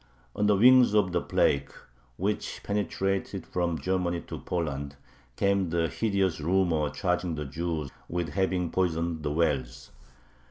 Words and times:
On 0.35 0.47
the 0.47 0.55
wings 0.55 0.95
of 0.95 1.11
the 1.11 1.21
plague, 1.21 1.71
which 2.17 2.61
penetrated 2.63 3.45
from 3.45 3.77
Germany 3.77 4.21
to 4.21 4.39
Poland, 4.39 4.95
came 5.35 5.69
the 5.69 5.89
hideous 5.89 6.39
rumor 6.41 6.89
charging 6.89 7.35
the 7.35 7.45
Jews 7.45 7.91
with 8.09 8.29
having 8.29 8.71
poisoned 8.71 9.21
the 9.21 9.29
wells. 9.31 9.91